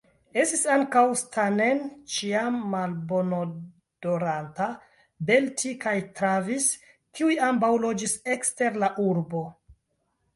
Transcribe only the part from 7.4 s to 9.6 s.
ambaŭ loĝis ekster la urbo.